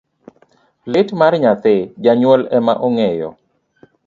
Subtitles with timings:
[0.93, 3.29] Lit mar nyathi, janyuol ema ong'eyo.